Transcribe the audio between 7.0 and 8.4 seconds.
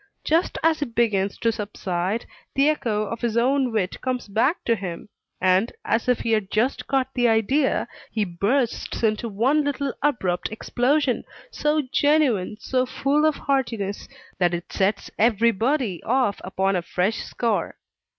the idea, he